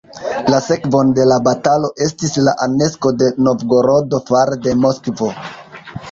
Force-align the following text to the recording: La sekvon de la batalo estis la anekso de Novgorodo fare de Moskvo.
La 0.51 0.59
sekvon 0.67 1.09
de 1.17 1.25
la 1.31 1.35
batalo 1.47 1.91
estis 2.05 2.33
la 2.47 2.53
anekso 2.65 3.11
de 3.19 3.27
Novgorodo 3.49 4.21
fare 4.31 4.57
de 4.69 4.75
Moskvo. 4.87 5.29